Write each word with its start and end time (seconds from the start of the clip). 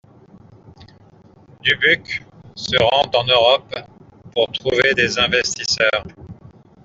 Dubuc, 1.63 2.05
se 2.55 2.75
rend 2.89 3.13
en 3.15 3.23
Europe 3.25 3.75
pour 4.33 4.51
trouver 4.53 4.95
des 4.95 5.19
investisseurs. 5.19 6.05